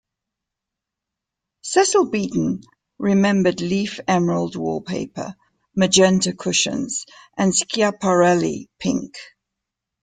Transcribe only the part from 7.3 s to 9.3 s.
and Schiaparelli pink.